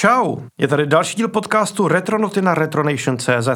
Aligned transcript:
Čau, 0.00 0.36
je 0.58 0.68
tady 0.68 0.86
další 0.86 1.16
díl 1.16 1.28
podcastu 1.28 1.88
Retronoty 1.88 2.42
na 2.42 2.54
retronation.cz. 2.54 3.48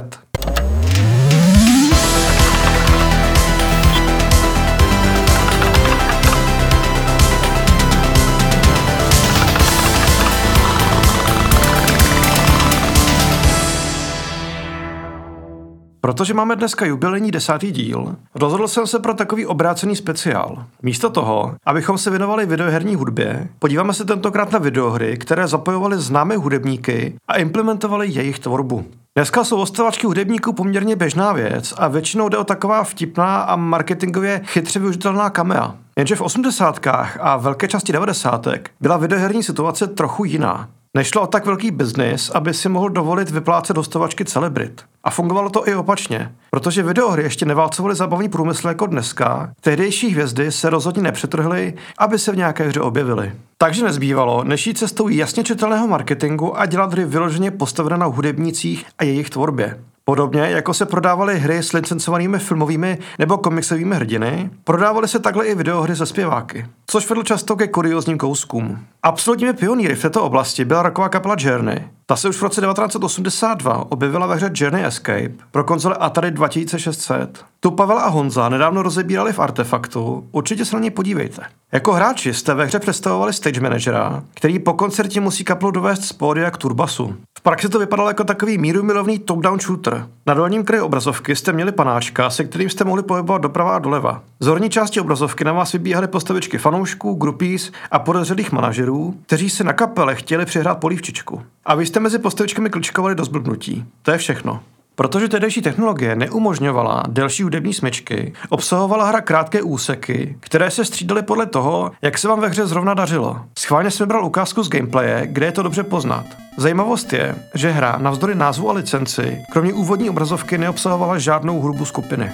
Protože 16.04 16.34
máme 16.34 16.56
dneska 16.56 16.86
jubilejní 16.86 17.30
desátý 17.30 17.72
díl, 17.72 18.16
rozhodl 18.34 18.68
jsem 18.68 18.86
se 18.86 18.98
pro 18.98 19.14
takový 19.14 19.46
obrácený 19.46 19.96
speciál. 19.96 20.64
Místo 20.82 21.10
toho, 21.10 21.54
abychom 21.66 21.98
se 21.98 22.10
věnovali 22.10 22.46
videoherní 22.46 22.94
hudbě, 22.94 23.48
podíváme 23.58 23.94
se 23.94 24.04
tentokrát 24.04 24.52
na 24.52 24.58
videohry, 24.58 25.16
které 25.16 25.48
zapojovaly 25.48 25.98
známé 25.98 26.36
hudebníky 26.36 27.14
a 27.28 27.36
implementovali 27.36 28.08
jejich 28.08 28.38
tvorbu. 28.38 28.84
Dneska 29.16 29.44
jsou 29.44 29.60
ostavačky 29.60 30.06
hudebníků 30.06 30.52
poměrně 30.52 30.96
běžná 30.96 31.32
věc 31.32 31.74
a 31.78 31.88
většinou 31.88 32.28
jde 32.28 32.38
o 32.38 32.44
taková 32.44 32.84
vtipná 32.84 33.40
a 33.40 33.56
marketingově 33.56 34.40
chytře 34.44 34.78
využitelná 34.78 35.30
kamea. 35.30 35.74
Jenže 35.98 36.16
v 36.16 36.20
osmdesátkách 36.20 37.18
a 37.20 37.36
velké 37.36 37.68
části 37.68 37.92
devadesátek 37.92 38.70
byla 38.80 38.96
videoherní 38.96 39.42
situace 39.42 39.86
trochu 39.86 40.24
jiná. 40.24 40.68
Nešlo 40.96 41.22
o 41.22 41.26
tak 41.26 41.46
velký 41.46 41.70
biznis, 41.70 42.30
aby 42.30 42.54
si 42.54 42.68
mohl 42.68 42.88
dovolit 42.88 43.30
vyplácet 43.30 43.76
dostavačky 43.76 44.24
celebrit. 44.24 44.82
A 45.04 45.10
fungovalo 45.10 45.50
to 45.50 45.68
i 45.68 45.74
opačně, 45.74 46.32
protože 46.50 46.82
videohry 46.82 47.22
ještě 47.22 47.46
neválcovaly 47.46 47.94
zábavní 47.94 48.28
průmysl 48.28 48.68
jako 48.68 48.86
dneska, 48.86 49.52
tehdejší 49.60 50.08
hvězdy 50.10 50.52
se 50.52 50.70
rozhodně 50.70 51.02
nepřetrhly, 51.02 51.74
aby 51.98 52.18
se 52.18 52.32
v 52.32 52.36
nějaké 52.36 52.68
hře 52.68 52.80
objevily. 52.80 53.32
Takže 53.58 53.84
nezbývalo, 53.84 54.44
než 54.44 54.66
jít 54.66 54.78
cestou 54.78 55.08
jasně 55.08 55.44
čitelného 55.44 55.88
marketingu 55.88 56.58
a 56.58 56.66
dělat 56.66 56.92
hry 56.92 57.04
vyloženě 57.04 57.50
postavené 57.50 57.96
na 57.96 58.06
hudebnících 58.06 58.86
a 58.98 59.04
jejich 59.04 59.30
tvorbě. 59.30 59.80
Podobně 60.04 60.40
jako 60.40 60.74
se 60.74 60.86
prodávaly 60.86 61.38
hry 61.38 61.62
s 61.62 61.72
licencovanými 61.72 62.38
filmovými 62.38 62.98
nebo 63.18 63.38
komiksovými 63.38 63.96
hrdiny, 63.96 64.50
prodávaly 64.64 65.08
se 65.08 65.18
takhle 65.18 65.46
i 65.46 65.54
videohry 65.54 65.94
ze 65.94 66.06
zpěváky, 66.06 66.66
což 66.92 67.08
vedlo 67.08 67.24
často 67.24 67.56
ke 67.56 67.68
kuriozním 67.68 68.18
kouskům. 68.18 68.78
Absolutními 69.02 69.52
pionýry 69.52 69.94
v 69.94 70.02
této 70.02 70.22
oblasti 70.22 70.64
byla 70.64 70.82
roková 70.82 71.08
kapela 71.08 71.36
Journey. 71.38 71.88
Ta 72.06 72.16
se 72.16 72.28
už 72.28 72.36
v 72.36 72.42
roce 72.42 72.60
1982 72.60 73.92
objevila 73.92 74.26
ve 74.26 74.34
hře 74.34 74.50
Journey 74.54 74.84
Escape 74.84 75.32
pro 75.50 75.64
konzole 75.64 75.96
Atari 75.96 76.30
2600. 76.30 77.44
Tu 77.60 77.70
Pavel 77.70 77.98
a 77.98 78.08
Honza 78.08 78.48
nedávno 78.48 78.82
rozebírali 78.82 79.32
v 79.32 79.38
Artefaktu, 79.38 80.28
určitě 80.32 80.64
se 80.64 80.76
na 80.76 80.82
ně 80.82 80.90
podívejte. 80.90 81.42
Jako 81.72 81.92
hráči 81.92 82.34
jste 82.34 82.54
ve 82.54 82.64
hře 82.64 82.78
představovali 82.78 83.32
stage 83.32 83.60
managera, 83.60 84.22
který 84.34 84.58
po 84.58 84.72
koncertě 84.72 85.20
musí 85.20 85.44
kapelu 85.44 85.70
dovést 85.70 86.04
z 86.04 86.12
pódia 86.12 86.50
k 86.50 86.56
turbasu. 86.56 87.14
V 87.38 87.40
praxi 87.40 87.68
to 87.68 87.78
vypadalo 87.78 88.08
jako 88.08 88.24
takový 88.24 88.58
mírumilovný 88.58 89.18
top-down 89.18 89.60
shooter. 89.60 90.06
Na 90.26 90.34
dolním 90.34 90.64
kraji 90.64 90.82
obrazovky 90.82 91.36
jste 91.36 91.52
měli 91.52 91.72
panáčka, 91.72 92.30
se 92.30 92.44
kterým 92.44 92.70
jste 92.70 92.84
mohli 92.84 93.02
pohybovat 93.02 93.42
doprava 93.42 93.76
a 93.76 93.78
doleva. 93.78 94.22
Z 94.40 94.46
horní 94.46 94.70
části 94.70 95.00
obrazovky 95.00 95.44
na 95.44 95.52
vás 95.52 95.72
vybíhaly 95.72 96.08
postavičky 96.08 96.58
fanoušků, 96.82 97.14
groupies 97.14 97.72
a 97.90 97.98
podezřelých 97.98 98.52
manažerů, 98.52 99.14
kteří 99.26 99.50
si 99.50 99.64
na 99.64 99.72
kapele 99.72 100.14
chtěli 100.14 100.44
přihrát 100.44 100.78
polívčičku. 100.78 101.42
A 101.64 101.74
vy 101.74 101.86
jste 101.86 102.00
mezi 102.00 102.18
postavičkami 102.18 102.70
kličkovali 102.70 103.14
do 103.14 103.24
zblbnutí. 103.24 103.84
To 104.02 104.10
je 104.10 104.18
všechno. 104.18 104.60
Protože 104.94 105.28
tehdejší 105.28 105.62
technologie 105.62 106.16
neumožňovala 106.16 107.02
delší 107.08 107.42
hudební 107.42 107.74
smyčky, 107.74 108.32
obsahovala 108.48 109.04
hra 109.04 109.20
krátké 109.20 109.62
úseky, 109.62 110.36
které 110.40 110.70
se 110.70 110.84
střídaly 110.84 111.22
podle 111.22 111.46
toho, 111.46 111.90
jak 112.02 112.18
se 112.18 112.28
vám 112.28 112.40
ve 112.40 112.48
hře 112.48 112.66
zrovna 112.66 112.94
dařilo. 112.94 113.40
Schválně 113.58 113.90
jsem 113.90 114.08
bral 114.08 114.24
ukázku 114.24 114.62
z 114.62 114.68
gameplaye, 114.68 115.26
kde 115.26 115.46
je 115.46 115.52
to 115.52 115.62
dobře 115.62 115.82
poznat. 115.82 116.24
Zajímavost 116.56 117.12
je, 117.12 117.34
že 117.54 117.70
hra 117.70 117.98
navzdory 117.98 118.34
názvu 118.34 118.70
a 118.70 118.72
licenci, 118.72 119.38
kromě 119.52 119.72
úvodní 119.72 120.10
obrazovky 120.10 120.58
neobsahovala 120.58 121.18
žádnou 121.18 121.60
hudbu 121.60 121.84
skupiny. 121.84 122.30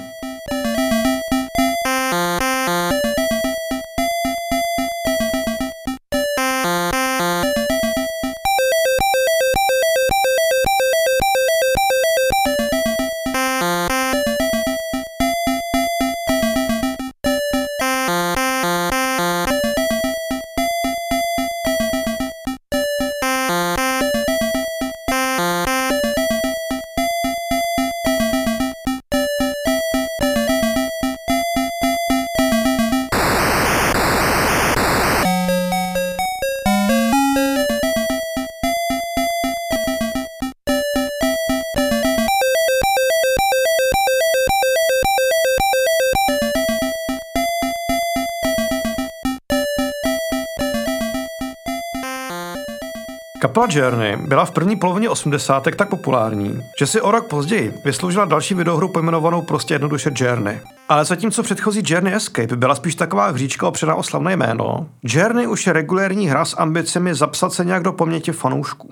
Kapela 53.59 53.85
Journey 53.85 54.17
byla 54.17 54.45
v 54.45 54.51
první 54.51 54.77
polovině 54.77 55.11
80. 55.11 55.65
tak 55.77 55.89
populární, 55.89 56.61
že 56.79 56.87
si 56.87 57.01
o 57.01 57.11
rok 57.11 57.29
později 57.29 57.75
vysloužila 57.85 58.25
další 58.25 58.55
videohru 58.55 58.89
pojmenovanou 58.89 59.43
prostě 59.43 59.75
jednoduše 59.75 60.11
Journey. 60.15 60.61
Ale 60.89 61.05
zatímco 61.05 61.43
předchozí 61.43 61.83
Journey 61.85 62.15
Escape 62.15 62.57
byla 62.57 62.75
spíš 62.75 62.95
taková 62.95 63.27
hříčka 63.27 63.69
opřená 63.69 63.95
o 63.95 64.03
slavné 64.03 64.37
jméno, 64.37 64.87
Journey 65.03 65.47
už 65.47 65.67
je 65.67 65.73
regulérní 65.73 66.29
hra 66.29 66.45
s 66.45 66.57
ambicemi 66.59 67.15
zapsat 67.15 67.53
se 67.53 67.65
nějak 67.65 67.83
do 67.83 67.93
paměti 67.93 68.33
fanoušků. 68.33 68.89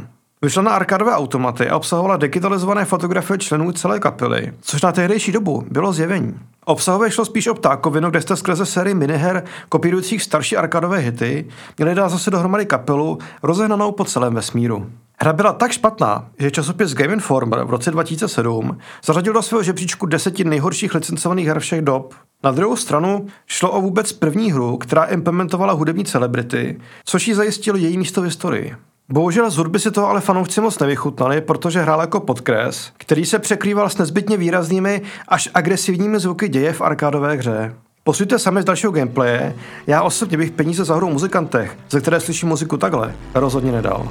Vyšla 0.47 0.62
na 0.62 0.71
arkadové 0.71 1.12
automaty 1.12 1.69
a 1.69 1.77
obsahovala 1.77 2.17
digitalizované 2.17 2.84
fotografie 2.84 3.39
členů 3.39 3.73
celé 3.73 4.01
kapely, 4.01 4.53
což 4.61 4.83
na 4.83 4.93
tehdejší 4.93 5.33
dobu 5.33 5.65
bylo 5.71 5.93
zjevení. 5.93 6.34
Obsahově 6.65 7.11
šlo 7.11 7.25
spíš 7.25 7.47
o 7.47 7.55
ptákovinu, 7.55 8.11
kde 8.11 8.21
jste 8.21 8.37
skrze 8.37 8.67
sérii 8.67 8.95
miniher 8.95 9.45
kopírujících 9.69 10.23
starší 10.23 10.57
arkadové 10.57 10.99
hity 10.99 11.49
měli 11.79 11.95
dát 11.95 12.09
zase 12.09 12.31
dohromady 12.31 12.67
kapelu 12.67 13.19
rozehnanou 13.43 13.93
po 13.93 14.05
celém 14.05 14.34
vesmíru. 14.34 14.91
Hra 15.21 15.33
byla 15.33 15.53
tak 15.53 15.73
špatná, 15.73 16.29
že 16.39 16.51
časopis 16.51 16.95
Game 16.95 17.13
Informer 17.13 17.65
v 17.65 17.71
roce 17.71 17.91
2007 17.91 18.78
zařadil 19.05 19.33
do 19.33 19.43
svého 19.43 19.63
žebříčku 19.63 20.07
deseti 20.07 20.45
nejhorších 20.45 20.95
licencovaných 20.95 21.47
her 21.47 21.61
všech 21.61 21.83
dob. 21.83 22.15
Na 22.45 22.51
druhou 22.51 22.77
stranu 22.77 23.27
šlo 23.47 23.71
o 23.71 23.81
vůbec 23.81 24.13
první 24.13 24.53
hru, 24.53 24.77
která 24.77 25.05
implementovala 25.05 25.73
hudební 25.73 26.05
celebrity, 26.05 26.81
což 27.05 27.28
jí 27.28 27.34
zajistilo 27.34 27.77
její 27.77 27.99
místo 27.99 28.21
v 28.21 28.25
historii. 28.25 28.77
Bohužel 29.09 29.50
z 29.50 29.56
hudby 29.56 29.78
si 29.78 29.91
toho 29.91 30.09
ale 30.09 30.21
fanoušci 30.21 30.61
moc 30.61 30.78
nevychutnali, 30.78 31.41
protože 31.41 31.83
hrál 31.83 32.00
jako 32.00 32.21
podkres, 32.21 32.93
který 32.99 33.27
se 33.27 33.39
překrýval 33.39 33.89
s 33.89 33.99
nezbytně 33.99 34.37
výraznými 34.37 35.03
až 35.28 35.49
agresivními 35.55 36.19
zvuky 36.19 36.49
děje 36.49 36.72
v 36.72 36.81
arkádové 36.81 37.37
hře. 37.37 37.75
Posuďte 38.05 38.39
sami 38.39 38.62
z 38.62 38.65
dalšího 38.65 38.93
gameplaye, 38.93 39.55
já 39.87 40.03
osobně 40.03 40.37
bych 40.37 40.50
peníze 40.50 40.84
za 40.84 40.95
hru 40.97 41.11
muzikantech, 41.11 41.78
ze 41.91 42.00
které 42.00 42.21
slyším 42.21 42.49
muziku 42.49 42.77
takhle, 42.77 43.15
rozhodně 43.34 43.72
nedal. 43.72 44.09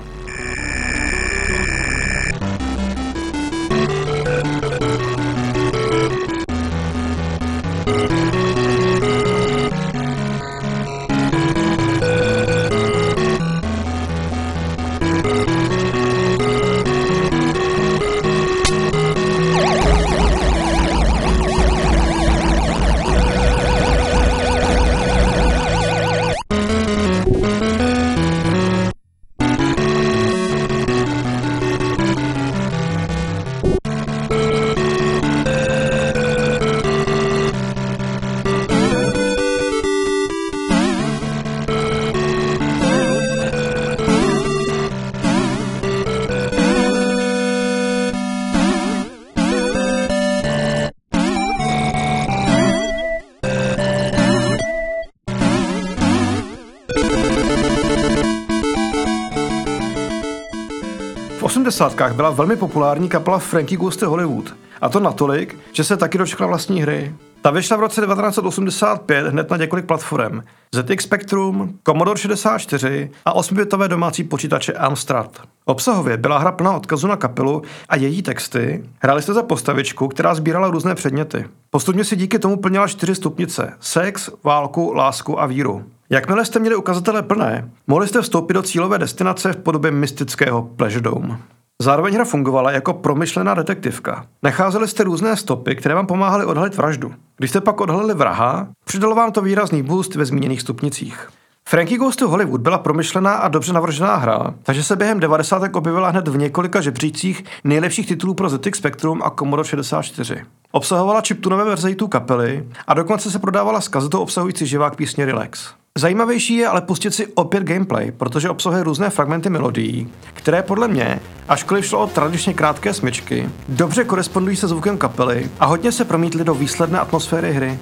80. 61.56 62.12
byla 62.14 62.30
velmi 62.30 62.56
populární 62.56 63.10
kapela 63.10 63.40
Frankie 63.40 63.78
Goes 63.78 63.98
to 63.98 64.10
Hollywood. 64.10 64.56
A 64.82 64.90
to 64.90 65.00
natolik, 65.00 65.58
že 65.72 65.84
se 65.84 65.98
taky 65.98 66.18
dočkala 66.18 66.48
vlastní 66.48 66.82
hry. 66.82 67.16
Ta 67.46 67.52
vyšla 67.52 67.78
v 67.78 67.80
roce 67.80 68.02
1985 68.02 69.28
hned 69.28 69.50
na 69.50 69.58
několik 69.58 69.86
platform. 69.86 70.42
ZX 70.76 71.04
Spectrum, 71.04 71.80
Commodore 71.88 72.20
64 72.20 73.12
a 73.26 73.34
8-bitové 73.34 73.88
domácí 73.88 74.24
počítače 74.24 74.74
Amstrad. 74.74 75.42
Obsahově 75.66 76.18
byla 76.18 76.38
hra 76.38 76.52
plná 76.52 76.76
odkazu 76.76 77.08
na 77.08 77.16
kapelu 77.16 77.62
a 77.90 77.96
její 77.96 78.22
texty. 78.22 78.84
Hráli 79.00 79.22
jste 79.22 79.34
za 79.34 79.44
postavičku, 79.44 80.08
která 80.08 80.36
sbírala 80.36 80.72
různé 80.72 80.96
předměty. 80.96 81.46
Postupně 81.70 82.04
si 82.04 82.16
díky 82.16 82.40
tomu 82.40 82.58
plnila 82.58 82.88
čtyři 82.88 83.16
stupnice. 83.16 83.74
Sex, 83.80 84.30
válku, 84.44 84.94
lásku 84.94 85.42
a 85.42 85.46
víru. 85.46 85.84
Jakmile 86.10 86.46
jste 86.46 86.60
měli 86.60 86.76
ukazatele 86.76 87.24
plné, 87.24 87.70
mohli 87.88 88.08
jste 88.08 88.22
vstoupit 88.22 88.54
do 88.54 88.62
cílové 88.62 88.98
destinace 88.98 89.54
v 89.54 89.58
podobě 89.58 89.92
mystického 89.92 90.62
Pleasure 90.62 91.02
Dome. 91.02 91.38
Zároveň 91.82 92.14
hra 92.14 92.26
fungovala 92.26 92.72
jako 92.72 92.94
promyšlená 92.94 93.54
detektivka. 93.54 94.26
Nacházeli 94.44 94.88
jste 94.88 95.04
různé 95.04 95.36
stopy, 95.36 95.76
které 95.76 95.96
vám 95.96 96.08
pomáhaly 96.08 96.46
odhalit 96.46 96.76
vraždu. 96.76 97.14
Když 97.38 97.50
jste 97.50 97.62
pak 97.62 97.82
odhalili 97.82 98.14
vraha, 98.14 98.68
přidalo 98.86 99.16
vám 99.16 99.32
to 99.32 99.42
výrazný 99.42 99.84
boost 99.84 100.16
ve 100.16 100.26
zmíněných 100.26 100.62
stupnicích. 100.62 101.30
Frankie 101.70 101.98
Goes 101.98 102.16
to 102.16 102.30
Hollywood 102.30 102.62
byla 102.62 102.78
promyšlená 102.78 103.34
a 103.34 103.48
dobře 103.48 103.74
navržená 103.74 104.16
hra, 104.16 104.54
takže 104.64 104.84
se 104.84 104.96
během 104.96 105.20
90. 105.20 105.76
objevila 105.76 106.10
hned 106.10 106.28
v 106.28 106.38
několika 106.38 106.82
žebřících 106.82 107.44
nejlepších 107.64 108.08
titulů 108.08 108.34
pro 108.34 108.50
ZX 108.50 108.78
Spectrum 108.78 109.22
a 109.24 109.30
Commodore 109.30 109.68
64. 109.68 110.42
Obsahovala 110.72 111.22
chiptunové 111.22 111.66
verze 111.66 111.96
kapely 111.96 112.68
a 112.88 112.94
dokonce 112.94 113.32
se 113.32 113.40
prodávala 113.40 113.82
s 113.82 113.88
kazetou 113.88 114.20
obsahující 114.20 114.66
živák 114.66 114.96
písně 114.96 115.26
Relax. 115.26 115.74
Zajímavější 116.00 116.56
je 116.56 116.68
ale 116.68 116.82
pustit 116.82 117.14
si 117.14 117.28
opět 117.28 117.64
gameplay, 117.64 118.12
protože 118.12 118.50
obsahuje 118.50 118.84
různé 118.84 119.10
fragmenty 119.10 119.50
melodií, 119.50 120.12
které 120.34 120.64
podle 120.64 120.88
mě, 120.88 121.20
ačkoliv 121.48 121.86
šlo 121.86 122.00
o 122.00 122.08
tradičně 122.08 122.54
krátké 122.54 122.94
smyčky, 122.94 123.50
dobře 123.70 124.04
korespondují 124.04 124.56
se 124.58 124.68
zvukem 124.68 124.98
kapely 124.98 125.50
a 125.60 125.66
hodně 125.66 125.92
se 125.92 126.06
promítly 126.06 126.44
do 126.44 126.54
výsledné 126.54 127.00
atmosféry 127.00 127.54
hry. 127.54 127.80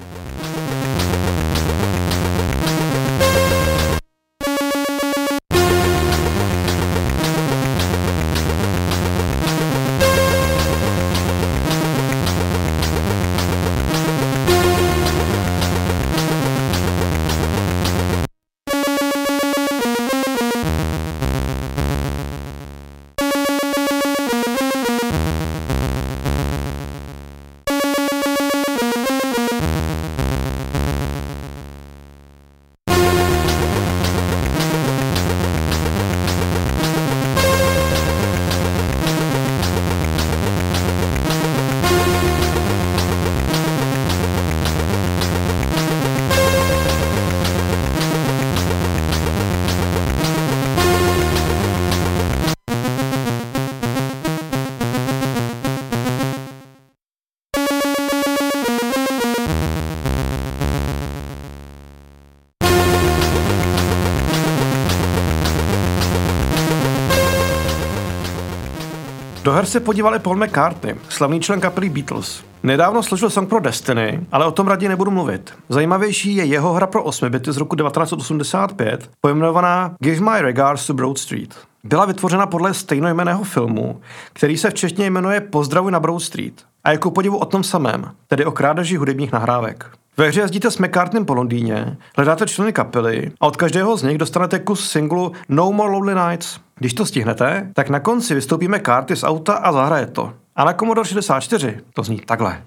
Her 69.54 69.66
se 69.66 69.80
podívali 69.80 70.18
Paul 70.18 70.36
McCartney, 70.36 70.94
slavný 71.08 71.40
člen 71.40 71.60
kapely 71.60 71.88
Beatles. 71.88 72.44
Nedávno 72.62 73.02
složil 73.02 73.30
song 73.30 73.48
pro 73.48 73.60
Destiny, 73.60 74.26
ale 74.32 74.46
o 74.46 74.50
tom 74.50 74.68
raději 74.68 74.88
nebudu 74.88 75.10
mluvit. 75.10 75.52
Zajímavější 75.68 76.36
je 76.36 76.44
jeho 76.44 76.72
hra 76.72 76.86
pro 76.86 77.02
8 77.02 77.30
bity 77.30 77.52
z 77.52 77.56
roku 77.56 77.76
1985, 77.76 79.10
pojmenovaná 79.20 79.94
Give 80.00 80.20
My 80.20 80.40
Regards 80.40 80.86
to 80.86 80.94
Broad 80.94 81.18
Street. 81.18 81.54
Byla 81.84 82.04
vytvořena 82.04 82.46
podle 82.46 82.74
stejnojmeného 82.74 83.44
filmu, 83.44 84.00
který 84.32 84.56
se 84.56 84.70
v 84.70 84.74
češtině 84.74 85.10
jmenuje 85.10 85.40
Pozdravuj 85.40 85.92
na 85.92 86.00
Broad 86.00 86.22
Street. 86.22 86.54
A 86.84 86.90
jako 86.90 87.10
podivu 87.10 87.38
o 87.38 87.44
tom 87.44 87.64
samém, 87.64 88.10
tedy 88.28 88.44
o 88.44 88.52
krádeži 88.52 88.96
hudebních 88.96 89.32
nahrávek. 89.32 89.86
Ve 90.16 90.28
hře 90.28 90.40
jezdíte 90.40 90.70
s 90.70 90.78
McCartneym 90.78 91.24
po 91.24 91.34
Londýně, 91.34 91.96
hledáte 92.16 92.46
členy 92.46 92.72
kapely 92.72 93.32
a 93.40 93.46
od 93.46 93.56
každého 93.56 93.96
z 93.96 94.02
nich 94.02 94.18
dostanete 94.18 94.58
kus 94.58 94.90
singlu 94.90 95.32
No 95.48 95.72
More 95.72 95.92
Lonely 95.92 96.14
Nights. 96.14 96.60
Když 96.78 96.94
to 96.94 97.06
stihnete, 97.06 97.70
tak 97.74 97.88
na 97.88 98.00
konci 98.00 98.34
vystoupíme 98.34 98.78
karty 98.78 99.16
z 99.16 99.24
auta 99.24 99.54
a 99.54 99.72
zahraje 99.72 100.06
to. 100.06 100.32
A 100.56 100.64
na 100.64 100.72
Commodore 100.72 101.08
64 101.08 101.80
to 101.94 102.02
zní 102.02 102.20
takhle. 102.20 102.62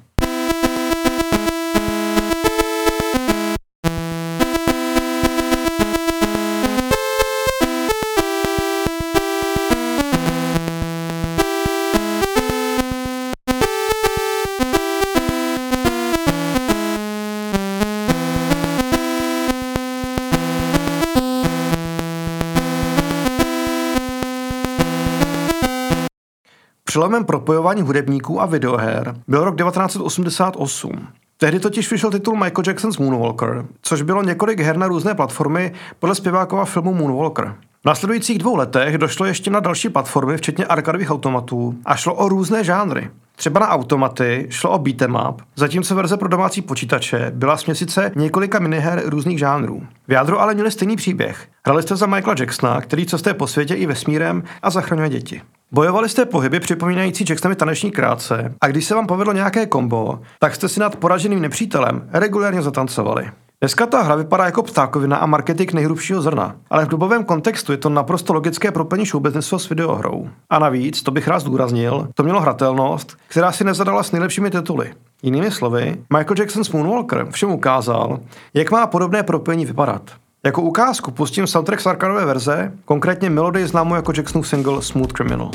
Přelomem 26.98 27.26
propojování 27.26 27.82
hudebníků 27.82 28.42
a 28.42 28.46
videoher 28.46 29.16
byl 29.28 29.44
rok 29.44 29.58
1988. 29.58 31.08
Tehdy 31.38 31.60
totiž 31.60 31.92
vyšel 31.92 32.12
titul 32.12 32.36
Michael 32.36 32.64
Jackson's 32.68 32.98
Moonwalker, 32.98 33.66
což 33.82 34.02
bylo 34.02 34.24
několik 34.24 34.60
her 34.60 34.78
na 34.78 34.88
různé 34.88 35.16
platformy 35.16 35.74
podle 36.00 36.16
zpěvákova 36.16 36.66
filmu 36.66 36.94
Moonwalker. 36.94 37.56
V 37.82 37.86
následujících 37.86 38.38
dvou 38.38 38.56
letech 38.56 38.98
došlo 38.98 39.26
ještě 39.26 39.50
na 39.50 39.60
další 39.60 39.90
platformy, 39.90 40.38
včetně 40.38 40.66
arkadových 40.66 41.12
automatů, 41.12 41.76
a 41.86 41.96
šlo 41.96 42.14
o 42.14 42.30
různé 42.30 42.64
žánry. 42.64 43.10
Třeba 43.40 43.60
na 43.60 43.70
automaty 43.70 44.48
šlo 44.50 44.72
o 44.72 44.80
beat'em 44.80 45.18
up, 45.30 45.42
zatímco 45.56 45.96
verze 45.96 46.18
pro 46.18 46.28
domácí 46.30 46.62
počítače 46.62 47.32
byla 47.36 47.58
směsice 47.58 48.12
několika 48.16 48.60
miniher 48.60 49.02
různých 49.06 49.40
žánrů. 49.40 49.84
V 50.08 50.12
jádru 50.12 50.40
ale 50.40 50.54
měli 50.54 50.72
stejný 50.72 50.96
příběh. 50.96 51.48
Hrali 51.66 51.84
jste 51.84 51.96
za 51.96 52.06
Michaela 52.06 52.36
Jacksona, 52.40 52.82
který 52.82 53.06
cestuje 53.06 53.34
po 53.34 53.48
světě 53.48 53.76
i 53.76 53.86
vesmírem 53.86 54.44
a 54.64 54.70
zachraňuje 54.70 55.10
děti. 55.10 55.42
Bojovali 55.72 56.10
jste 56.10 56.26
pohyby 56.26 56.60
připomínající 56.60 57.26
Jacksonovi 57.30 57.56
taneční 57.56 57.92
krátce 57.92 58.54
a 58.62 58.68
když 58.68 58.86
se 58.86 58.96
vám 58.96 59.08
povedlo 59.08 59.34
nějaké 59.34 59.66
kombo, 59.66 60.20
tak 60.40 60.56
jste 60.56 60.70
si 60.70 60.80
nad 60.80 60.96
poraženým 60.96 61.42
nepřítelem 61.42 62.10
regulérně 62.14 62.62
zatancovali. 62.62 63.32
Dneska 63.62 63.86
ta 63.86 64.02
hra 64.02 64.16
vypadá 64.16 64.46
jako 64.46 64.64
ptákovina 64.64 65.18
a 65.18 65.26
marketing 65.26 65.74
nejhrubšího 65.74 66.22
zrna, 66.22 66.56
ale 66.70 66.86
v 66.86 66.88
dobovém 66.88 67.24
kontextu 67.24 67.72
je 67.72 67.78
to 67.78 67.90
naprosto 67.90 68.34
logické 68.34 68.72
propení 68.72 69.06
showbiznesu 69.06 69.60
s 69.60 69.70
videohrou. 69.70 70.30
A 70.50 70.60
navíc, 70.60 71.04
to 71.04 71.12
bych 71.12 71.28
rád 71.28 71.40
zdůraznil, 71.40 72.08
to 72.14 72.24
mělo 72.24 72.42
hratelnost, 72.42 73.18
která 73.28 73.52
si 73.52 73.64
nezadala 73.64 74.04
s 74.04 74.12
nejlepšími 74.12 74.52
tituly. 74.52 74.94
Jinými 75.24 75.52
slovy, 75.52 75.98
Michael 76.18 76.36
Jackson's 76.40 76.72
Moonwalker 76.72 77.28
všem 77.32 77.52
ukázal, 77.52 78.20
jak 78.54 78.72
má 78.72 78.88
podobné 78.88 79.24
propojení 79.24 79.66
vypadat. 79.66 80.02
Jako 80.46 80.62
ukázku 80.62 81.12
pustím 81.12 81.48
soundtrack 81.48 81.82
z 81.82 81.86
arkadové 81.86 82.26
verze, 82.26 82.72
konkrétně 82.86 83.30
melodii 83.30 83.68
známou 83.68 83.96
jako 83.96 84.14
Jacksonův 84.18 84.48
single 84.48 84.82
Smooth 84.82 85.14
Criminal. 85.14 85.52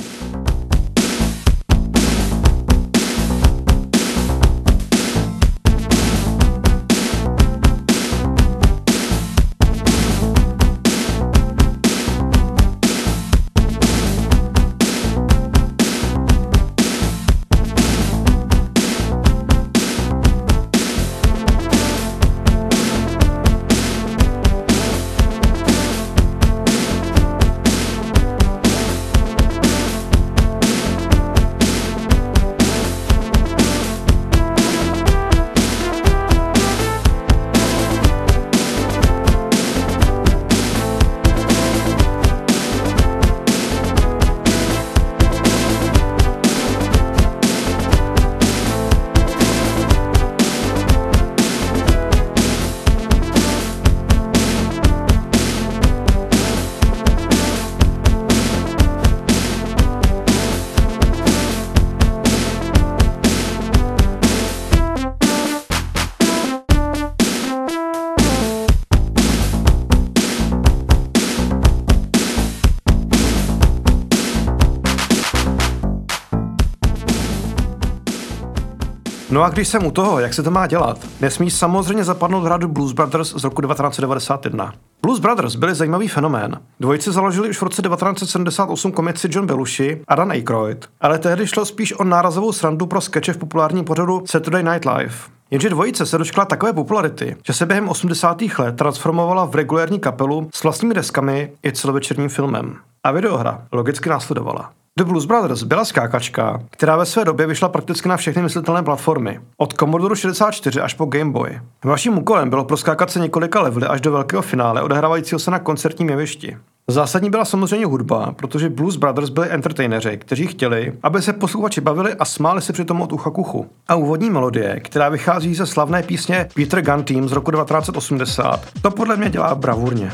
No 79.33 79.43
a 79.43 79.49
když 79.49 79.69
jsem 79.69 79.87
u 79.87 79.91
toho, 79.91 80.21
jak 80.21 80.35
se 80.35 80.43
to 80.43 80.51
má 80.51 80.67
dělat, 80.67 80.99
nesmí 81.21 81.51
samozřejmě 81.51 82.05
zapadnout 82.05 82.45
hradu 82.45 82.69
Blues 82.69 82.93
Brothers 82.93 83.35
z 83.35 83.45
roku 83.45 83.63
1991. 83.63 84.73
Blues 85.03 85.19
Brothers 85.19 85.57
byli 85.57 85.75
zajímavý 85.75 86.09
fenomén. 86.09 86.61
Dvojice 86.81 87.13
založili 87.13 87.51
už 87.51 87.59
v 87.59 87.63
roce 87.63 87.83
1978 87.83 88.93
komici 88.93 89.29
John 89.31 89.47
Belushi 89.47 90.03
a 90.09 90.15
Dan 90.15 90.31
Aykroyd, 90.31 90.89
ale 91.01 91.19
tehdy 91.19 91.47
šlo 91.47 91.65
spíš 91.65 91.93
o 91.93 92.05
nárazovou 92.05 92.53
srandu 92.53 92.87
pro 92.87 93.01
skeče 93.01 93.33
v 93.33 93.37
populárním 93.37 93.85
pořadu 93.85 94.23
Saturday 94.27 94.63
Night 94.63 94.85
Live. 94.85 95.15
Jenže 95.51 95.71
dvojice 95.71 96.07
se 96.07 96.19
dočkala 96.19 96.45
takové 96.45 96.73
popularity, 96.73 97.37
že 97.47 97.53
se 97.53 97.67
během 97.67 97.89
80. 97.89 98.43
let 98.59 98.77
transformovala 98.77 99.45
v 99.45 99.55
regulární 99.55 100.01
kapelu 100.01 100.49
s 100.55 100.63
vlastními 100.63 100.95
deskami 100.95 101.53
i 101.65 101.73
celovečerním 101.73 102.29
filmem. 102.29 102.77
A 103.05 103.11
videohra 103.11 103.63
logicky 103.73 104.09
následovala. 104.09 104.71
The 104.99 105.05
Blues 105.05 105.25
Brothers 105.25 105.63
byla 105.63 105.85
skákačka, 105.85 106.61
která 106.71 106.97
ve 106.97 107.07
své 107.07 107.25
době 107.25 107.47
vyšla 107.47 107.69
prakticky 107.69 108.09
na 108.09 108.17
všechny 108.17 108.43
myslitelné 108.43 108.83
platformy. 108.83 109.41
Od 109.57 109.75
Commodore 109.75 110.17
64 110.17 110.81
až 110.81 110.95
po 110.95 111.05
Game 111.05 111.31
Boy. 111.31 111.61
Vaším 111.85 112.19
úkolem 112.19 112.51
bylo 112.51 112.65
proskákat 112.65 113.11
se 113.11 113.21
několika 113.21 113.61
levely 113.61 113.87
až 113.87 114.01
do 114.01 114.13
velkého 114.13 114.43
finále, 114.43 114.83
odehrávajícího 114.83 115.39
se 115.39 115.51
na 115.51 115.59
koncertním 115.59 116.09
jevišti. 116.09 116.57
Zásadní 116.89 117.31
byla 117.31 117.45
samozřejmě 117.45 117.87
hudba, 117.87 118.33
protože 118.37 118.69
Blues 118.69 118.97
Brothers 118.97 119.31
byli 119.31 119.51
entertaineři, 119.51 120.19
kteří 120.19 120.47
chtěli, 120.47 120.93
aby 121.03 121.23
se 121.23 121.33
posluchači 121.33 121.81
bavili 121.81 122.15
a 122.15 122.25
smáli 122.25 122.63
se 122.63 122.73
přitom 122.73 123.01
od 123.01 123.13
ucha 123.13 123.31
k 123.31 123.39
uchu. 123.39 123.67
A 123.89 123.95
úvodní 123.95 124.31
melodie, 124.31 124.81
která 124.81 125.09
vychází 125.09 125.55
ze 125.55 125.67
slavné 125.67 126.03
písně 126.03 126.49
Peter 126.55 126.83
Gunn 126.83 127.05
Team 127.05 127.29
z 127.29 127.33
roku 127.33 127.51
1980, 127.51 128.67
to 128.83 128.91
podle 128.91 129.17
mě 129.17 129.31
dělá 129.31 129.55
bravurně. 129.55 130.13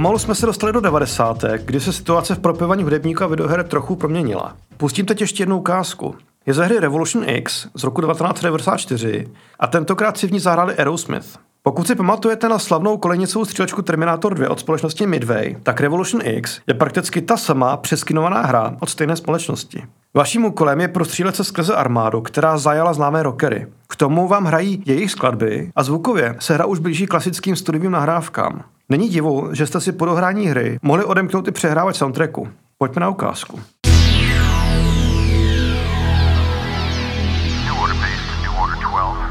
Pomalu 0.00 0.18
jsme 0.18 0.34
se 0.34 0.46
dostali 0.46 0.72
do 0.72 0.80
90. 0.80 1.44
kdy 1.64 1.80
se 1.80 1.92
situace 1.92 2.34
v 2.34 2.38
propivání 2.38 2.82
hudebníka 2.82 3.24
a 3.24 3.28
videoher 3.28 3.64
trochu 3.64 3.96
proměnila. 3.96 4.56
Pustím 4.76 5.06
teď 5.06 5.20
ještě 5.20 5.42
jednu 5.42 5.58
ukázku. 5.58 6.14
Je 6.46 6.54
ze 6.54 6.64
hry 6.64 6.80
Revolution 6.80 7.24
X 7.28 7.66
z 7.74 7.84
roku 7.84 8.00
1994 8.00 9.26
a 9.58 9.66
tentokrát 9.66 10.18
si 10.18 10.26
v 10.26 10.32
ní 10.32 10.40
zahráli 10.40 10.74
Aerosmith. 10.74 11.26
Pokud 11.62 11.86
si 11.86 11.94
pamatujete 11.94 12.48
na 12.48 12.58
slavnou 12.58 12.96
kolejnicovou 12.96 13.44
střílečku 13.44 13.82
Terminator 13.82 14.34
2 14.34 14.50
od 14.50 14.60
společnosti 14.60 15.06
Midway, 15.06 15.56
tak 15.62 15.80
Revolution 15.80 16.22
X 16.24 16.60
je 16.66 16.74
prakticky 16.74 17.22
ta 17.22 17.36
samá 17.36 17.76
přeskinovaná 17.76 18.42
hra 18.42 18.76
od 18.80 18.90
stejné 18.90 19.16
společnosti. 19.16 19.82
Vaším 20.14 20.44
úkolem 20.44 20.80
je 20.80 20.88
prostřílet 20.88 21.36
se 21.36 21.44
skrze 21.44 21.74
armádu, 21.74 22.20
která 22.20 22.58
zajala 22.58 22.92
známé 22.92 23.22
rockery. 23.22 23.66
K 23.88 23.96
tomu 23.96 24.28
vám 24.28 24.44
hrají 24.44 24.82
jejich 24.86 25.10
skladby 25.10 25.70
a 25.76 25.82
zvukově 25.82 26.36
se 26.38 26.54
hra 26.54 26.66
už 26.66 26.78
blíží 26.78 27.06
klasickým 27.06 27.56
studiovým 27.56 27.90
nahrávkám. 27.90 28.64
Není 28.90 29.08
divu, 29.08 29.54
že 29.54 29.66
jste 29.66 29.80
si 29.80 29.92
po 29.92 30.04
dohrání 30.04 30.46
hry 30.46 30.78
mohli 30.82 31.04
odemknout 31.04 31.48
i 31.48 31.50
přehrávat 31.50 31.96
soundtracku. 31.96 32.48
Pojďme 32.78 33.00
na 33.00 33.08
ukázku. 33.08 33.60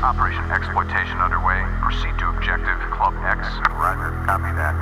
Operation 0.09 0.51
exploitation 0.51 1.21
underway. 1.25 1.59
Proceed 1.83 2.15
to 2.19 2.29
objective 2.29 2.79
Club 2.97 3.13
X. 3.37 3.47
Roger, 3.69 4.11
copy 4.25 4.51
that. 4.55 4.75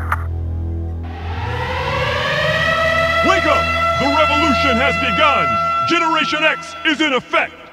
Wake 3.27 3.45
up! 3.45 3.63
The 3.99 4.07
revolution 4.21 4.77
has 4.77 4.95
begun! 5.01 5.47
Generation 5.89 6.43
X 6.43 6.75
is 6.85 7.01
in 7.01 7.13
effect! 7.13 7.66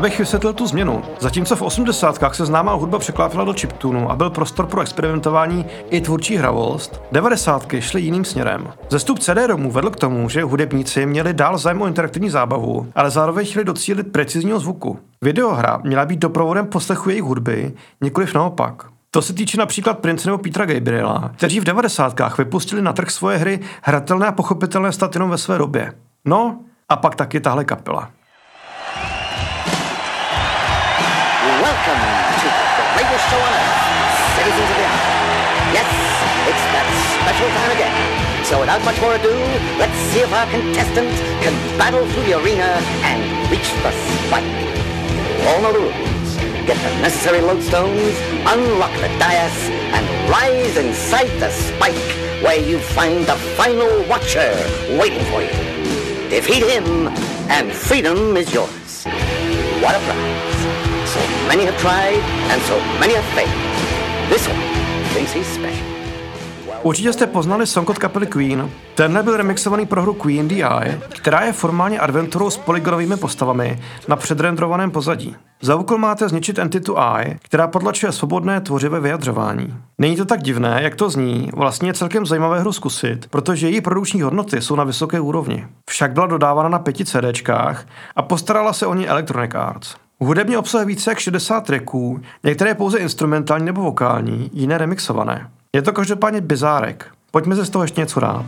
Abych 0.00 0.18
vysvětlil 0.18 0.52
tu 0.52 0.66
změnu, 0.66 1.02
zatímco 1.18 1.56
v 1.56 1.62
80. 1.62 2.18
se 2.32 2.46
známá 2.46 2.72
hudba 2.72 2.98
překlápila 2.98 3.44
do 3.44 3.52
chiptunu 3.52 4.10
a 4.10 4.16
byl 4.16 4.30
prostor 4.30 4.66
pro 4.66 4.80
experimentování 4.80 5.66
i 5.90 6.00
tvůrčí 6.00 6.36
hravost, 6.36 7.02
90. 7.12 7.66
šly 7.80 8.00
jiným 8.00 8.24
směrem. 8.24 8.72
Zestup 8.90 9.18
CD-ROMu 9.18 9.70
vedl 9.70 9.90
k 9.90 9.96
tomu, 9.96 10.28
že 10.28 10.42
hudebníci 10.42 11.06
měli 11.06 11.34
dál 11.34 11.58
zájem 11.58 11.82
o 11.82 11.86
interaktivní 11.86 12.30
zábavu, 12.30 12.92
ale 12.94 13.10
zároveň 13.10 13.46
chtěli 13.46 13.64
docílit 13.64 14.12
precizního 14.12 14.60
zvuku. 14.60 14.98
Videohra 15.22 15.80
měla 15.84 16.06
být 16.06 16.20
doprovodem 16.20 16.66
poslechu 16.66 17.10
jejich 17.10 17.24
hudby, 17.24 17.72
nikoliv 18.00 18.34
naopak. 18.34 18.86
To 19.10 19.22
se 19.22 19.32
týče 19.32 19.58
například 19.58 19.98
Prince 19.98 20.28
nebo 20.28 20.38
Petra 20.38 20.66
Gabriela, 20.66 21.30
kteří 21.36 21.60
v 21.60 21.64
90. 21.64 22.38
vypustili 22.38 22.82
na 22.82 22.92
trh 22.92 23.10
svoje 23.10 23.38
hry 23.38 23.60
hratelné 23.82 24.26
a 24.26 24.32
pochopitelné 24.32 24.92
stat 24.92 25.14
jenom 25.14 25.30
ve 25.30 25.38
své 25.38 25.58
době. 25.58 25.92
No, 26.24 26.58
a 26.88 26.96
pak 26.96 27.14
taky 27.14 27.40
tahle 27.40 27.64
kapela. 27.64 28.08
Show 33.30 33.38
on 33.38 33.52
earth, 33.52 33.78
citizens 34.34 34.70
of 34.70 34.76
the 34.80 34.86
earth. 34.90 35.06
Yes, 35.76 35.90
it's 36.50 36.64
that 36.74 36.86
special 37.14 37.48
time 37.54 37.72
again. 37.78 37.94
So 38.42 38.58
without 38.58 38.82
much 38.82 38.98
more 39.00 39.14
ado, 39.14 39.30
let's 39.78 39.98
see 40.10 40.20
if 40.26 40.32
our 40.32 40.48
contestants 40.50 41.14
can 41.44 41.54
battle 41.78 42.02
through 42.10 42.24
the 42.24 42.34
arena 42.42 42.80
and 43.06 43.20
reach 43.52 43.70
the 43.84 43.92
spike. 43.92 44.50
All 45.46 45.62
know 45.62 45.72
the 45.72 45.82
rules. 45.86 46.30
Get 46.66 46.78
the 46.82 46.90
necessary 47.06 47.38
lodestones, 47.38 48.16
unlock 48.50 48.94
the 48.98 49.10
dais, 49.22 49.56
and 49.94 50.04
rise 50.28 50.76
inside 50.76 51.30
the 51.38 51.50
spike 51.50 52.10
where 52.42 52.58
you 52.58 52.78
find 52.78 53.26
the 53.26 53.36
final 53.54 53.90
watcher 54.08 54.50
waiting 54.98 55.24
for 55.30 55.40
you. 55.42 55.54
Defeat 56.30 56.64
him, 56.66 57.08
and 57.46 57.70
freedom 57.72 58.36
is 58.36 58.52
yours. 58.52 59.04
What 59.82 59.94
a 59.94 60.00
prize. 60.00 60.49
Many 61.50 61.66
have 61.66 61.78
tried, 61.78 62.22
and 62.52 62.62
so 62.62 62.74
many 63.00 63.14
have 63.14 63.26
failed. 63.34 63.52
This 64.28 64.48
one 64.48 64.58
thinks 65.14 65.32
he's 65.32 65.54
special. 65.54 65.86
Určitě 66.82 67.12
jste 67.12 67.26
poznali 67.26 67.66
song 67.66 67.90
od 67.90 67.98
kapely 67.98 68.26
Queen. 68.26 68.70
Tenhle 68.94 69.22
byl 69.22 69.36
remixovaný 69.36 69.86
pro 69.86 70.02
hru 70.02 70.14
Queen 70.14 70.48
Eye, 70.50 71.00
která 71.08 71.40
je 71.40 71.52
formálně 71.52 71.98
adventurou 71.98 72.50
s 72.50 72.56
polygonovými 72.56 73.16
postavami 73.16 73.78
na 74.08 74.16
předrendrovaném 74.16 74.90
pozadí. 74.90 75.36
Za 75.60 75.76
úkol 75.76 75.98
máte 75.98 76.28
zničit 76.28 76.58
entitu 76.58 76.98
I, 76.98 77.38
která 77.42 77.66
podlačuje 77.66 78.12
svobodné 78.12 78.60
tvořivé 78.60 79.00
vyjadřování. 79.00 79.74
Není 79.98 80.16
to 80.16 80.24
tak 80.24 80.42
divné, 80.42 80.78
jak 80.82 80.94
to 80.94 81.10
zní, 81.10 81.50
vlastně 81.54 81.88
je 81.88 81.94
celkem 81.94 82.26
zajímavé 82.26 82.60
hru 82.60 82.72
zkusit, 82.72 83.26
protože 83.30 83.68
její 83.68 83.80
produkční 83.80 84.22
hodnoty 84.22 84.62
jsou 84.62 84.76
na 84.76 84.84
vysoké 84.84 85.20
úrovni. 85.20 85.66
Však 85.90 86.12
byla 86.12 86.26
dodávána 86.26 86.68
na 86.68 86.78
pěti 86.78 87.04
CDčkách 87.04 87.86
a 88.16 88.22
postarala 88.22 88.72
se 88.72 88.86
o 88.86 88.94
ní 88.94 89.08
Electronic 89.08 89.54
Arts. 89.54 89.96
Hudebně 90.22 90.58
obsahuje 90.58 90.86
více 90.86 91.10
jak 91.10 91.18
60 91.18 91.60
tracků, 91.60 92.20
některé 92.44 92.74
pouze 92.74 92.98
instrumentální 92.98 93.66
nebo 93.66 93.82
vokální, 93.82 94.50
jiné 94.52 94.78
remixované. 94.78 95.50
Je 95.72 95.82
to 95.82 95.92
každopádně 95.92 96.40
bizárek. 96.40 97.06
Pojďme 97.30 97.56
se 97.56 97.64
z 97.64 97.70
toho 97.70 97.84
ještě 97.84 98.00
něco 98.00 98.20
dát. 98.20 98.46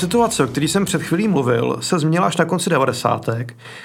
Situace, 0.00 0.44
o 0.44 0.46
který 0.46 0.68
jsem 0.68 0.84
před 0.84 1.02
chvílí 1.02 1.28
mluvil, 1.28 1.76
se 1.80 1.98
změnila 1.98 2.26
až 2.26 2.36
na 2.36 2.44
konci 2.44 2.70
90. 2.70 3.26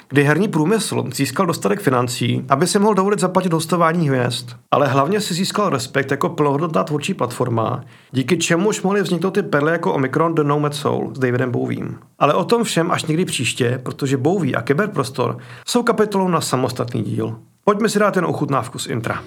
kdy 0.08 0.24
herní 0.24 0.48
průmysl 0.48 1.04
získal 1.14 1.46
dostatek 1.46 1.80
financí, 1.80 2.44
aby 2.48 2.66
si 2.66 2.78
mohl 2.78 2.94
dovolit 2.94 3.20
zaplatit 3.20 3.52
hostování 3.52 4.08
hvězd. 4.08 4.48
Ale 4.70 4.88
hlavně 4.88 5.20
si 5.20 5.34
získal 5.34 5.70
respekt 5.70 6.10
jako 6.10 6.28
plnohodnotná 6.28 6.84
tvůrčí 6.84 7.14
platforma, 7.14 7.84
díky 8.12 8.38
čemuž 8.38 8.82
mohly 8.82 9.02
vzniknout 9.02 9.30
ty 9.30 9.42
perly 9.42 9.72
jako 9.72 9.94
Omicron 9.94 10.34
The 10.34 10.42
Nomad 10.42 10.74
Soul 10.74 11.12
s 11.14 11.18
Davidem 11.18 11.50
Bowiem. 11.50 11.98
Ale 12.18 12.34
o 12.34 12.44
tom 12.44 12.64
všem 12.64 12.90
až 12.90 13.04
někdy 13.04 13.24
příště, 13.24 13.80
protože 13.82 14.16
Bowie 14.16 14.56
a 14.56 14.62
kyberprostor 14.62 15.38
jsou 15.66 15.82
kapitolou 15.82 16.28
na 16.28 16.40
samostatný 16.40 17.02
díl. 17.02 17.36
Pojďme 17.64 17.88
si 17.88 17.98
dát 17.98 18.16
jen 18.16 18.24
ochutnávku 18.24 18.78
z 18.78 18.86
intra. 18.86 19.22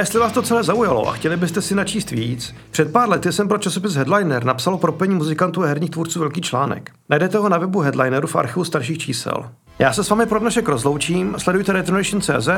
Jestli 0.00 0.18
vás 0.18 0.32
to 0.32 0.42
celé 0.42 0.62
zaujalo 0.62 1.08
a 1.08 1.12
chtěli 1.12 1.36
byste 1.36 1.62
si 1.62 1.74
načíst 1.74 2.10
víc, 2.10 2.54
před 2.70 2.92
pár 2.92 3.08
lety 3.08 3.32
jsem 3.32 3.48
pro 3.48 3.58
časopis 3.58 3.94
Headliner 3.94 4.44
napsal 4.44 4.74
o 4.74 4.78
propojení 4.78 5.14
muzikantů 5.14 5.62
a 5.62 5.66
herních 5.66 5.90
tvůrců 5.90 6.20
velký 6.20 6.40
článek. 6.40 6.90
Najdete 7.08 7.38
ho 7.38 7.48
na 7.48 7.58
webu 7.58 7.80
Headlineru 7.80 8.26
v 8.26 8.36
archivu 8.36 8.64
starších 8.64 8.98
čísel. 8.98 9.50
Já 9.78 9.92
se 9.92 10.04
s 10.04 10.10
vámi 10.10 10.26
pro 10.26 10.38
dnešek 10.38 10.68
rozloučím, 10.68 11.34
sledujte 11.38 11.72
Retonation.cz, 11.72 12.48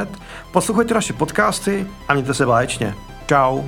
poslouchejte 0.53 0.95
naše 0.95 1.13
podcasty 1.13 1.87
a 2.09 2.15
mějte 2.15 2.35
se 2.35 2.47
báječně. 2.47 2.95
Ciao. 3.29 3.65